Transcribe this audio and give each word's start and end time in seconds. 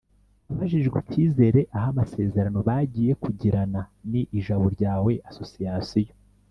Abajijwe 0.51 0.97
icyizere 1.03 1.59
aha 1.77 1.87
amasezerano 1.93 2.59
bagiye 2.69 3.11
kugirana 3.23 3.81
na 4.11 4.21
Ijabo 4.37 4.65
ryawe 4.75 5.11
Association 5.31 6.11